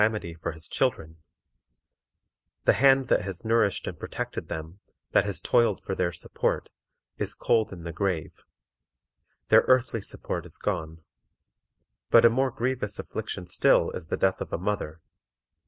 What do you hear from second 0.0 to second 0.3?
The death of